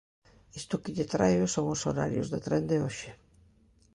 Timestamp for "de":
2.33-2.39, 2.71-2.77